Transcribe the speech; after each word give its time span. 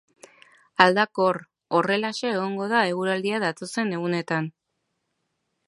Aldakor, 0.85 1.39
horrelaxe 1.81 2.25
egongo 2.31 2.69
da 2.73 2.81
eguraldia 2.93 3.43
datozen 3.45 3.95
egunetan. 3.99 4.49